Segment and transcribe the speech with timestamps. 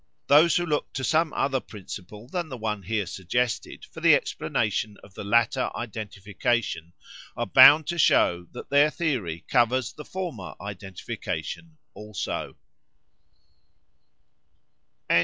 [0.25, 4.97] Those who look to some other principle than the one here suggested for the explanation
[5.03, 6.93] of the latter identification
[7.37, 12.57] are bound to show that their theory covers the former identification also.